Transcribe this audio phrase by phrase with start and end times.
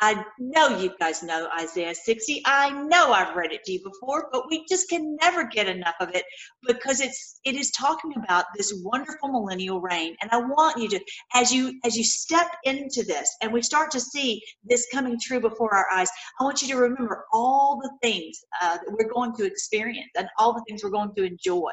[0.00, 2.42] I know you guys know Isaiah 60.
[2.44, 5.94] I know I've read it to you before, but we just can never get enough
[6.00, 6.24] of it
[6.66, 10.14] because it's it is talking about this wonderful millennial reign.
[10.20, 11.00] And I want you to,
[11.34, 15.40] as you as you step into this and we start to see this coming true
[15.40, 16.10] before our eyes,
[16.40, 20.28] I want you to remember all the things uh, that we're going to experience and
[20.38, 21.70] all the things we're going to enjoy.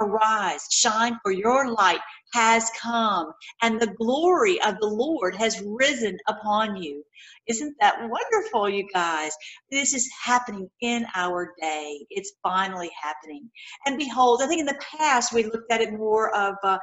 [0.00, 2.00] Arise, shine, for your light
[2.34, 3.32] has come,
[3.62, 7.04] and the glory of the Lord has risen upon you.
[7.46, 9.32] Isn't that wonderful, you guys?
[9.70, 12.04] This is happening in our day.
[12.10, 13.48] It's finally happening.
[13.86, 16.78] And behold, I think in the past we looked at it more of uh,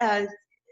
[0.00, 0.22] uh,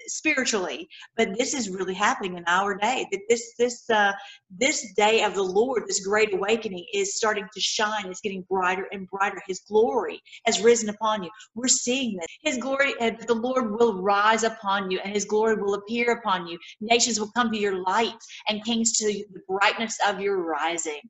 [0.07, 4.13] spiritually but this is really happening in our day that this this uh,
[4.59, 8.87] this day of the lord this great awakening is starting to shine it's getting brighter
[8.93, 9.41] and brighter.
[9.47, 11.31] His glory has risen upon you.
[11.55, 12.27] We're seeing this.
[12.43, 16.47] His glory and the lord will rise upon you and his glory will appear upon
[16.47, 16.59] you.
[16.81, 18.15] Nations will come to your light
[18.49, 21.01] and kings to the brightness of your rising.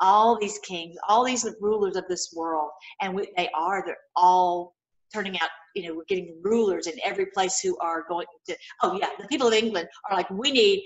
[0.00, 2.70] All these kings all these rulers of this world
[3.02, 4.74] and they are they're all
[5.12, 8.98] turning out you know we're getting rulers in every place who are going to oh
[9.00, 10.82] yeah the people of england are like we need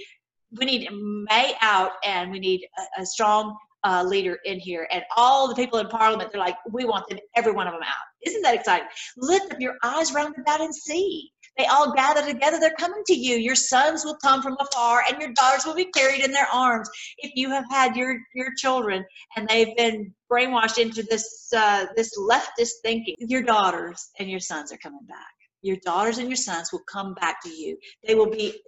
[0.58, 4.88] we need may out and we need a, a strong uh, leader in here.
[4.91, 7.82] And all the people in parliament they're like we want them every one of them
[7.82, 8.04] out.
[8.26, 8.88] Isn't that exciting?
[9.16, 13.14] Lift up your eyes round about and see they all gather together they're coming to
[13.14, 16.48] you your sons will come from afar and your daughters will be carried in their
[16.52, 16.88] arms
[17.19, 19.05] if you have had your your children
[19.36, 23.14] and they've been brainwashed into this uh, this leftist thinking.
[23.19, 25.34] Your daughters and your sons are coming back.
[25.62, 27.78] Your daughters and your sons will come back to you.
[28.06, 28.60] They will be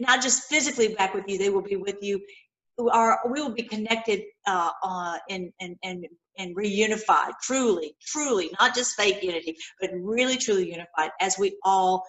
[0.00, 1.38] not just physically back with you.
[1.38, 2.20] They will be with you.
[2.90, 6.06] Are we will be connected uh, uh, and and and
[6.38, 12.04] and reunified, truly, truly, not just fake unity, but really, truly unified as we all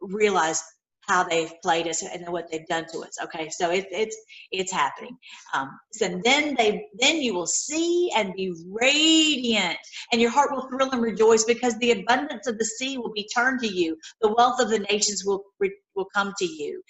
[0.00, 0.62] realize
[1.08, 3.16] how they've played us and what they've done to us.
[3.22, 4.16] Okay, so it, it's
[4.50, 5.16] it's happening.
[5.54, 9.78] Um, so then they then you will see and be radiant,
[10.12, 13.28] and your heart will thrill and rejoice because the abundance of the sea will be
[13.34, 13.96] turned to you.
[14.20, 16.82] The wealth of the nations will will come to you.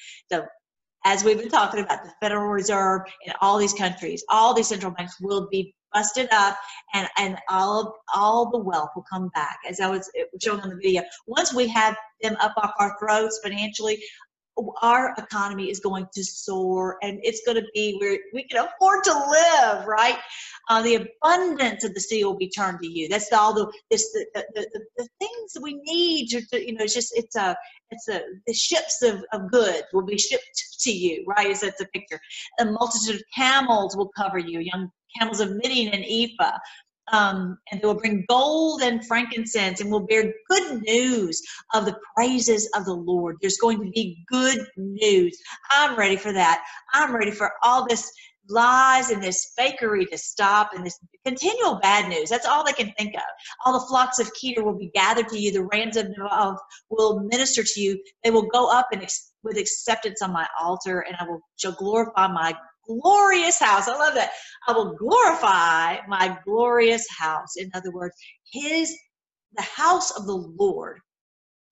[1.08, 4.90] As we've been talking about, the Federal Reserve in all these countries, all these central
[4.90, 6.58] banks will be busted up
[6.94, 10.10] and and all all the wealth will come back as i was
[10.42, 11.02] showing on the video.
[11.28, 14.02] Once we have them up off our throats financially
[14.82, 19.04] our economy is going to soar and it's going to be where we can afford
[19.04, 20.18] to live right?
[20.68, 23.08] Uh, the abundance of the sea will be turned to you.
[23.08, 26.84] That's all the this the, the, the, the things that we need to, you know
[26.84, 27.56] it's just it's a
[27.90, 31.50] it's a the ships of, of goods will be shipped to you right?
[31.50, 32.20] As that's a picture.
[32.58, 36.58] A multitude of camels will cover you young camels of Midian and Ephah.
[37.12, 41.42] Um, and they will bring gold and frankincense and will bear good news
[41.74, 43.36] of the praises of the Lord.
[43.40, 45.38] There's going to be good news.
[45.70, 46.64] I'm ready for that.
[46.92, 48.10] I'm ready for all this
[48.48, 52.30] lies and this fakery to stop and this continual bad news.
[52.30, 53.22] That's all they can think of.
[53.64, 55.52] All the flocks of Kedar will be gathered to you.
[55.52, 56.58] The rams of Nebaioth
[56.90, 58.00] will minister to you.
[58.24, 61.72] They will go up and ex- with acceptance on my altar, and I will shall
[61.72, 62.54] glorify my
[62.86, 63.88] glorious house.
[63.88, 64.30] I love that.
[64.68, 67.56] I will glorify my glorious house.
[67.56, 68.14] In other words,
[68.52, 68.96] his
[69.56, 71.00] the house of the Lord.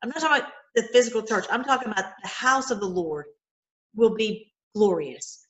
[0.03, 1.47] I'm not talking about the physical church.
[1.50, 3.26] I'm talking about the house of the Lord
[3.94, 5.47] will be glorious.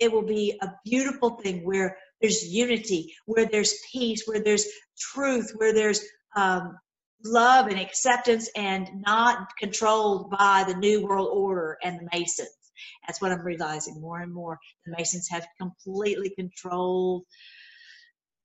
[0.00, 4.66] It will be a beautiful thing where there's unity, where there's peace, where there's
[4.98, 6.02] truth, where there's
[6.36, 6.76] um,
[7.24, 12.50] love and acceptance, and not controlled by the New World Order and the Masons.
[13.06, 14.58] That's what I'm realizing more and more.
[14.86, 17.24] The Masons have completely controlled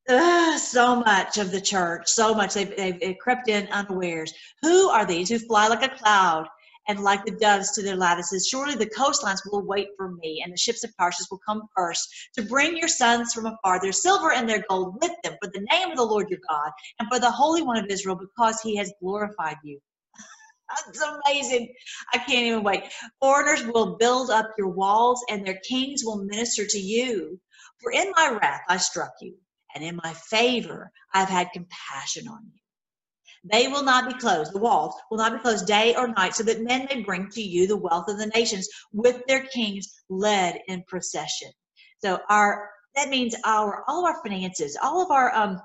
[0.07, 2.53] uh, so much of the church, so much.
[2.53, 4.33] They've, they've crept in unawares.
[4.61, 6.47] Who are these who fly like a cloud
[6.87, 8.47] and like the doves to their lattices?
[8.47, 12.07] Surely the coastlines will wait for me, and the ships of Tarshish will come first
[12.35, 15.65] to bring your sons from afar, their silver and their gold with them, for the
[15.71, 18.75] name of the Lord your God, and for the Holy One of Israel, because he
[18.75, 19.79] has glorified you.
[20.69, 21.73] That's amazing.
[22.13, 22.83] I can't even wait.
[23.21, 27.39] Foreigners will build up your walls, and their kings will minister to you.
[27.81, 29.35] For in my wrath I struck you,
[29.75, 32.59] and in my favor I've had compassion on you.
[33.51, 36.43] They will not be closed, the walls will not be closed day or night, so
[36.43, 40.59] that men may bring to you the wealth of the nations with their kings led
[40.67, 41.51] in procession.
[42.03, 45.61] So our that means our all of our finances, all of our um,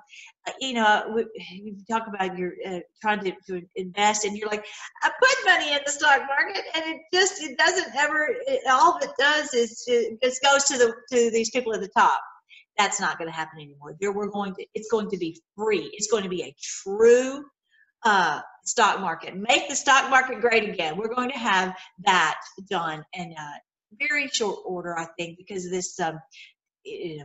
[0.58, 4.64] you know, you talk about you're uh, trying to, to, invest, and you're like,
[5.02, 8.28] I put money in the stock market, and it just it doesn't ever.
[8.46, 9.84] It, all it does is
[10.22, 12.20] just goes to the to these people at the top.
[12.78, 13.96] That's not going to happen anymore.
[14.00, 14.66] There, we're going to.
[14.74, 15.90] It's going to be free.
[15.92, 17.44] It's going to be a true
[18.04, 19.36] uh, stock market.
[19.36, 20.96] Make the stock market great again.
[20.96, 22.36] We're going to have that
[22.70, 23.58] done, and uh,
[23.98, 26.18] very short order, I think, because this, um,
[26.84, 27.24] you know,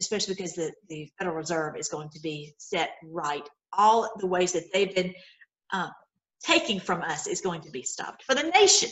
[0.00, 3.48] especially because the, the Federal Reserve is going to be set right.
[3.72, 5.14] All the ways that they've been
[5.72, 5.88] uh,
[6.42, 8.22] taking from us is going to be stopped.
[8.24, 8.90] For the nation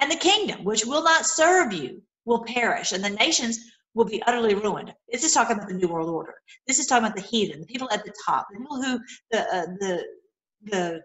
[0.00, 3.58] and the kingdom, which will not serve you, will perish, and the nations
[3.94, 4.92] will be utterly ruined.
[5.10, 6.34] This is talking about the New World Order.
[6.66, 9.40] This is talking about the heathen, the people at the top, the people who the
[9.40, 10.04] uh, the
[10.64, 11.02] the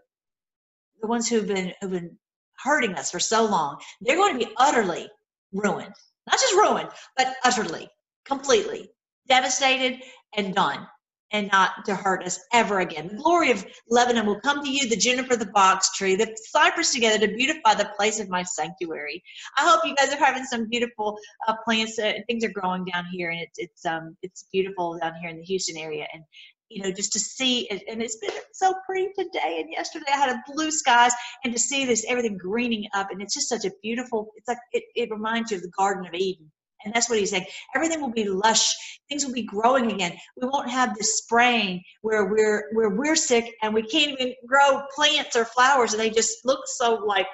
[1.01, 2.17] the ones who've been who've been
[2.63, 3.79] hurting us for so long.
[4.01, 5.09] They're going to be utterly
[5.53, 5.93] ruined,
[6.27, 7.89] not just ruined, but utterly,
[8.25, 8.89] completely
[9.27, 10.01] devastated
[10.36, 10.88] and done
[11.31, 13.07] and not to hurt us ever again.
[13.07, 16.94] The glory of Lebanon will come to you, the juniper, the box tree, the cypress
[16.94, 19.24] together to beautify the place of my sanctuary.
[19.57, 21.18] I hope you guys are having some beautiful
[21.48, 21.98] uh, plants.
[22.00, 25.38] Uh, things are growing down here, and it's it's um it's beautiful down here in
[25.38, 26.07] the Houston area.
[26.13, 26.24] And
[26.69, 30.06] you know, just to see it, and it's been so pretty today and yesterday.
[30.13, 31.12] I had a blue skies,
[31.44, 34.31] and to see this everything greening up, and it's just such a beautiful.
[34.36, 36.51] It's like it, it reminds you of the Garden of Eden
[36.85, 37.45] and that's what he's saying.
[37.75, 38.73] Everything will be lush.
[39.09, 40.13] Things will be growing again.
[40.39, 44.83] We won't have this spraying where we're where we're sick and we can't even grow
[44.95, 47.27] plants or flowers and they just look so like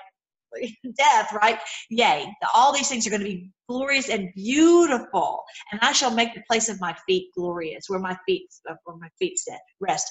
[0.98, 1.60] death, right?
[1.90, 2.34] Yay.
[2.54, 5.44] All these things are going to be glorious and beautiful.
[5.72, 8.98] And I shall make the place of my feet glorious, where my feet uh, where
[8.98, 9.40] my feet
[9.80, 10.10] rest.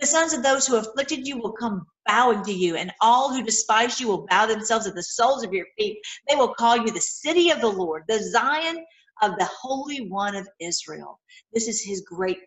[0.00, 3.42] The sons of those who afflicted you will come bowing to you, and all who
[3.42, 5.98] despise you will bow themselves at the soles of your feet.
[6.28, 8.84] They will call you the city of the Lord, the Zion
[9.22, 11.20] of the Holy One of Israel.
[11.52, 12.38] This is his great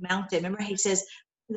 [0.00, 0.38] mountain.
[0.38, 1.04] Remember, he says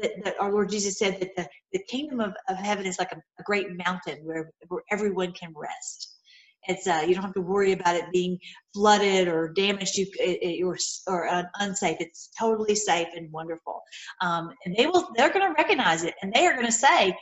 [0.01, 3.12] that, that our Lord Jesus said that the, the kingdom of, of heaven is like
[3.12, 6.10] a, a great mountain where, where everyone can rest.
[6.66, 8.40] It's uh, you don't have to worry about it being
[8.74, 10.07] flooded or damaged you,
[10.66, 11.98] or, or uh, unsafe.
[12.00, 13.81] It's totally safe and wonderful.
[14.22, 17.16] Um, and they will they're going to recognize it and they are going to say,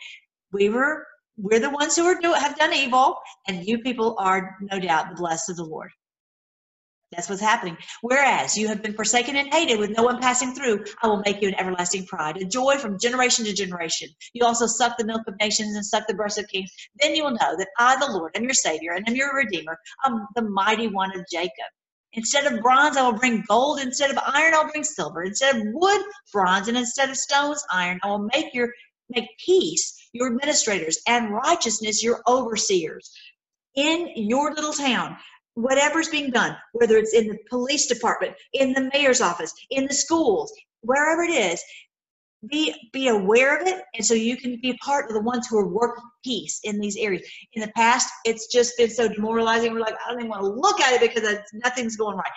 [0.52, 1.06] we were
[1.38, 3.16] we're the ones who are do, have done evil,
[3.48, 5.90] and you people are no doubt the blessed of the Lord.
[7.12, 7.78] That's what's happening.
[8.02, 11.42] Whereas you have been forsaken and hated with no one passing through, I will make
[11.42, 14.10] you an everlasting pride, a joy from generation to generation.
[14.34, 16.72] You also suck the milk of nations and suck the breast of kings.
[17.02, 19.78] Then you will know that I, the Lord, am your Savior and am your Redeemer.
[20.04, 21.52] I'm the mighty one of Jacob.
[22.14, 23.80] Instead of bronze, I will bring gold.
[23.80, 25.24] Instead of iron, I'll bring silver.
[25.24, 28.00] Instead of wood, bronze, and instead of stones, iron.
[28.04, 28.70] I will make your
[29.10, 33.12] make peace your administrators and righteousness your overseers
[33.76, 35.18] in your little town
[35.56, 39.94] whatever's being done, whether it's in the police department, in the mayor's office, in the
[39.94, 41.62] schools, wherever it is,
[42.50, 45.60] be be aware of it and so you can be part of the ones who
[45.60, 47.22] are working peace in these areas.
[47.54, 50.48] In the past it's just been so demoralizing we're like i don't even want to
[50.48, 52.32] look at it because nothing's going right.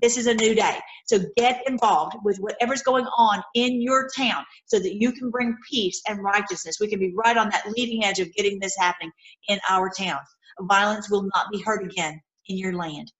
[0.00, 0.78] This is a new day.
[1.06, 5.56] So get involved with whatever's going on in your town so that you can bring
[5.68, 6.76] peace and righteousness.
[6.80, 9.10] We can be right on that leading edge of getting this happening
[9.48, 10.20] in our town.
[10.60, 13.12] Violence will not be heard again in your land.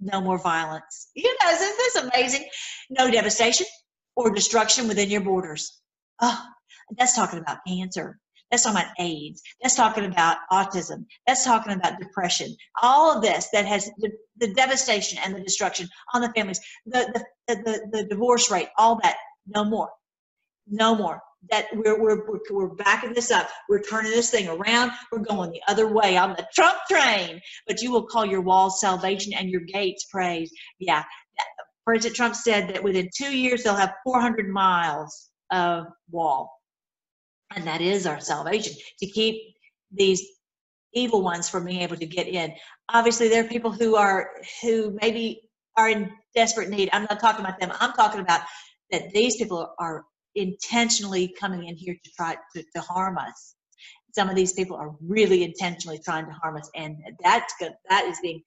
[0.00, 1.10] No more violence.
[1.14, 2.48] You know, isn't this amazing?
[2.88, 3.66] No devastation
[4.16, 5.80] or destruction within your borders.
[6.20, 6.42] Oh,
[6.98, 8.18] that's talking about cancer.
[8.50, 9.42] That's talking about AIDS.
[9.62, 11.04] That's talking about autism.
[11.26, 12.56] That's talking about depression.
[12.82, 17.22] All of this that has the, the devastation and the destruction on the families, the,
[17.46, 19.16] the, the, the divorce rate, all that,
[19.46, 19.90] no more.
[20.66, 21.20] No more
[21.50, 23.48] that we're, we're, we're, backing this up.
[23.68, 24.92] We're turning this thing around.
[25.10, 27.40] We're going the other way on the Trump train.
[27.66, 30.52] But you will call your walls salvation and your gates praise.
[30.78, 31.04] Yeah.
[31.86, 36.52] President Trump said that within two years they'll have 400 miles of wall.
[37.54, 39.42] And that is our salvation to keep
[39.90, 40.24] these
[40.92, 42.52] evil ones from being able to get in.
[42.88, 44.30] Obviously, there are people who are
[44.62, 45.40] who maybe
[45.76, 46.90] are in desperate need.
[46.92, 47.72] I'm not talking about them.
[47.80, 48.42] I'm talking about
[48.90, 53.54] that these people are intentionally coming in here to try to, to harm us.
[54.14, 57.72] Some of these people are really intentionally trying to harm us, and that's good.
[57.88, 58.42] That is being,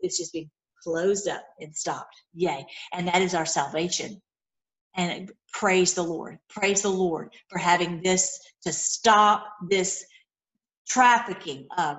[0.00, 0.50] it's just being
[0.82, 2.14] closed up and stopped.
[2.34, 2.66] Yay!
[2.92, 4.20] And that is our salvation.
[4.96, 6.38] And praise the Lord.
[6.48, 10.04] Praise the Lord for having this to stop this
[10.86, 11.96] trafficking of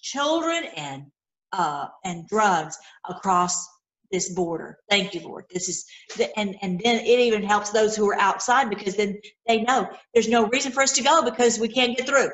[0.00, 1.04] children and
[1.52, 2.76] uh, and drugs
[3.08, 3.66] across
[4.10, 4.78] this border.
[4.90, 5.44] Thank you, Lord.
[5.50, 5.84] This is
[6.16, 9.88] the, and and then it even helps those who are outside because then they know
[10.14, 12.30] there's no reason for us to go because we can't get through,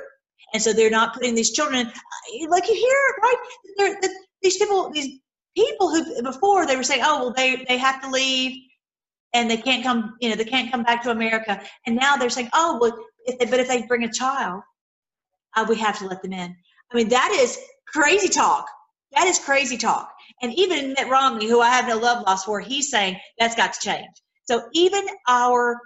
[0.53, 3.37] and so they're not putting these children in, like you hear right.
[3.79, 5.21] They're, they're, these people, these
[5.57, 8.61] people who before they were saying, oh well, they they have to leave
[9.35, 12.31] and they can't come, you know, they can't come back to America, and now they're
[12.31, 14.63] saying, oh well, if they, but if they bring a child,
[15.57, 16.55] uh, we have to let them in.
[16.93, 18.67] I mean, that is crazy talk.
[19.13, 20.12] That is crazy talk.
[20.43, 23.73] And even Mitt Romney, who I have no love lost for, he's saying that's got
[23.75, 24.11] to change.
[24.45, 25.81] So even our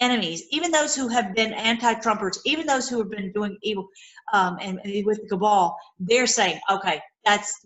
[0.00, 3.86] enemies, even those who have been anti-Trumpers, even those who have been doing evil
[4.32, 7.64] um, and, and, with the cabal, they're saying, okay, that's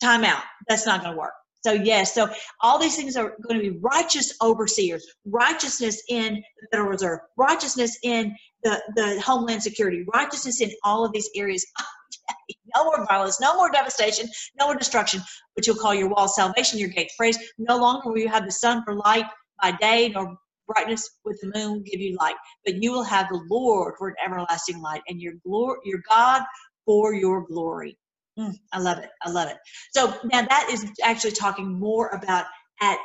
[0.00, 0.42] time out.
[0.68, 1.34] That's not going to work.
[1.64, 2.28] So, yes, so
[2.60, 7.98] all these things are going to be righteous overseers, righteousness in the Federal Reserve, righteousness
[8.04, 11.66] in the, the Homeland Security, righteousness in all of these areas.
[12.76, 15.20] no more violence, no more devastation, no more destruction,
[15.54, 17.38] but you'll call your wall salvation, your gate praise.
[17.58, 19.26] No longer will you have the sun for light
[19.60, 20.36] by day, nor
[20.66, 24.14] brightness with the moon give you light, but you will have the Lord for an
[24.24, 26.42] everlasting light, and your glory, your God
[26.84, 27.98] for your glory.
[28.38, 29.10] Mm, I love it.
[29.22, 29.56] I love it.
[29.92, 32.46] So now that is actually talking more about
[32.80, 32.98] at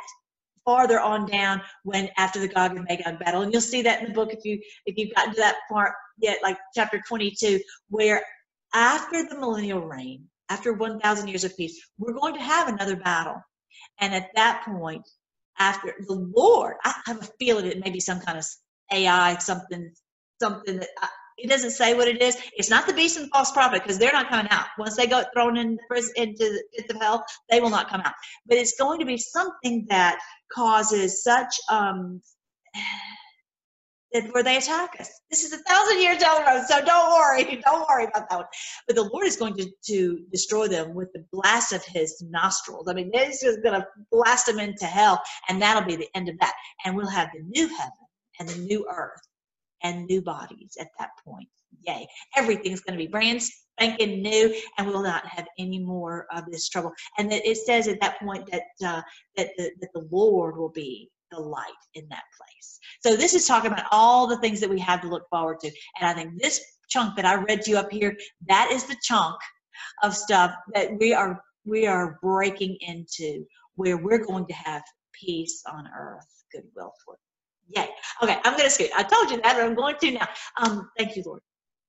[0.66, 4.10] farther on down when after the Gog and Magog battle, and you'll see that in
[4.10, 7.60] the book if you if you've gotten to that part yet, like chapter 22,
[7.90, 8.24] where
[8.74, 13.42] after the millennial reign, after 1,000 years of peace, we're going to have another battle,
[14.00, 15.08] and at that point,
[15.60, 18.46] after the Lord, I have a feeling it may be some kind of
[18.92, 19.92] AI, something,
[20.42, 22.38] something that I, it doesn't say what it is.
[22.56, 24.68] It's not the beast and the false prophet because they're not coming out.
[24.78, 28.14] Once they go thrown in prison, into the of hell, they will not come out.
[28.48, 30.20] But it's going to be something that
[30.52, 32.22] causes such um,
[34.32, 35.10] where they attack us.
[35.32, 38.46] This is a thousand years down so don't worry, don't worry about that one.
[38.88, 42.88] But the Lord is going to, to destroy them with the blast of His nostrils.
[42.88, 46.30] I mean, He's just going to blast them into hell, and that'll be the end
[46.30, 46.54] of that.
[46.86, 47.92] And we'll have the new heaven
[48.40, 49.22] and the new earth
[49.84, 51.48] and new bodies at that point.
[51.88, 52.08] Yay.
[52.38, 56.70] Everything's going to be brand spanking new and we'll not have any more of this
[56.70, 56.92] trouble.
[57.18, 59.02] And that it says at that point that, uh,
[59.36, 62.80] that, the, that the Lord will be the light in that place.
[63.04, 65.72] So this is talking about all the things that we have to look forward to.
[66.00, 68.16] And I think this chunk that I read to you up here,
[68.48, 69.36] that is the chunk
[70.04, 75.64] of stuff that we are we are breaking into where we're going to have peace
[75.72, 77.18] on earth, goodwill toward
[77.70, 77.90] Yay.
[78.22, 78.92] Okay, I'm going to skip.
[78.96, 80.28] I told you that, but I'm going to now.
[80.58, 81.42] Um, thank you, Lord.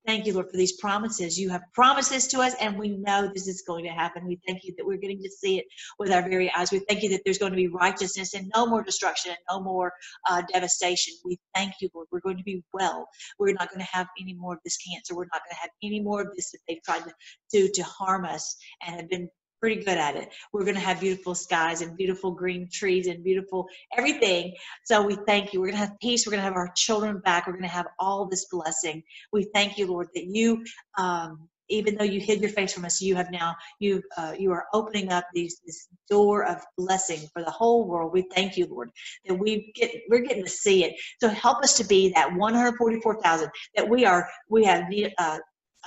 [0.07, 1.38] Thank you, Lord, for these promises.
[1.38, 4.26] You have promises to us, and we know this is going to happen.
[4.26, 5.64] We thank you that we're getting to see it
[5.99, 6.71] with our very eyes.
[6.71, 9.62] We thank you that there's going to be righteousness and no more destruction and no
[9.62, 9.93] more
[10.28, 11.14] uh, devastation.
[11.25, 12.09] We thank you, Lord.
[12.12, 13.09] We're going to be well.
[13.38, 15.14] We're not going to have any more of this cancer.
[15.16, 17.14] We're not going to have any more of this that they've tried to
[17.50, 19.28] do to harm us and have been
[19.64, 20.28] pretty good at it.
[20.52, 23.66] We're going to have beautiful skies and beautiful green trees and beautiful
[23.97, 24.52] everything.
[24.85, 25.61] So we thank you.
[25.62, 26.26] We're going to have peace.
[26.26, 27.47] We're going to have our children back.
[27.47, 29.02] We're going to have all this blessing.
[29.33, 30.66] We thank you, Lord, that you,
[30.99, 34.52] um, even though you hid your face from us, you have now you uh, you
[34.52, 38.12] are opening up these this door of blessing for the whole world.
[38.12, 38.90] We thank you, Lord,
[39.25, 40.94] that we get we're getting to see it.
[41.23, 44.85] So help us to be that 144,000 that we are we have
[45.16, 45.38] uh,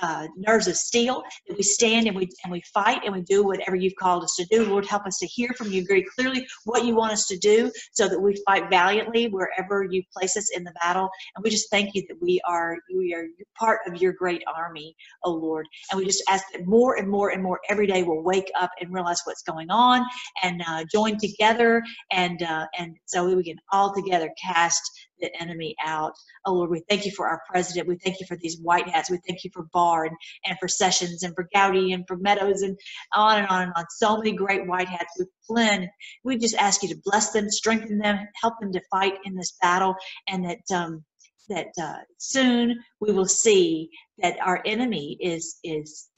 [0.02, 3.44] uh, nerves of steel that we stand and we and we fight and we do
[3.44, 4.64] whatever you've called us to do.
[4.64, 7.70] Lord help us to hear from you very clearly what you want us to do
[7.92, 11.08] so that we fight valiantly wherever you place us in the battle.
[11.36, 13.26] And we just thank you that we are we are
[13.58, 15.66] part of your great army oh lord.
[15.90, 18.70] And we just ask that more and more and more every day we'll wake up
[18.80, 20.04] and realize what's going on
[20.42, 25.74] and uh, join together and uh, and so we can all together cast the enemy
[25.84, 26.12] out.
[26.44, 27.88] Oh Lord, we thank you for our president.
[27.88, 29.10] We thank you for these white hats.
[29.10, 32.62] We thank you for Barr and, and for Sessions and for Gowdy and for Meadows
[32.62, 32.76] and
[33.14, 33.84] on and on and on.
[33.90, 35.14] So many great white hats.
[35.18, 35.88] We Flynn.
[36.24, 39.56] We just ask you to bless them, strengthen them, help them to fight in this
[39.60, 39.94] battle,
[40.28, 41.04] and that um,
[41.48, 46.08] that uh, soon we will see that our enemy is is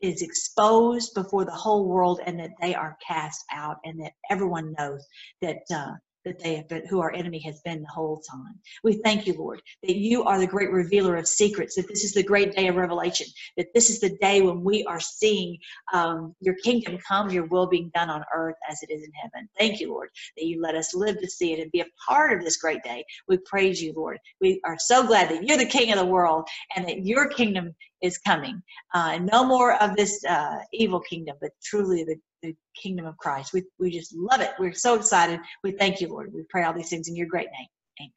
[0.00, 4.72] is exposed before the whole world and that they are cast out and that everyone
[4.78, 5.04] knows
[5.42, 5.90] that uh,
[6.28, 8.58] that they have been, who our enemy has been the whole time.
[8.84, 12.12] We thank you, Lord, that you are the great revealer of secrets, that this is
[12.12, 15.58] the great day of revelation, that this is the day when we are seeing
[15.92, 19.48] um, your kingdom come, your will being done on earth as it is in heaven.
[19.58, 22.32] Thank you, Lord, that you let us live to see it and be a part
[22.32, 23.04] of this great day.
[23.26, 24.18] We praise you, Lord.
[24.40, 27.74] We are so glad that you're the king of the world and that your kingdom
[28.02, 28.62] is coming.
[28.94, 33.52] Uh, no more of this uh, evil kingdom, but truly the, the kingdom of Christ.
[33.52, 34.50] We, we just love it.
[34.58, 35.40] We're so excited.
[35.62, 36.32] We thank you, Lord.
[36.32, 37.68] We pray all these things in your great name.
[38.00, 38.12] Amen.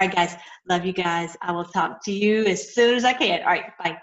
[0.00, 0.36] All right, guys.
[0.68, 1.36] Love you guys.
[1.40, 3.40] I will talk to you as soon as I can.
[3.42, 3.76] All right.
[3.78, 3.98] Bye.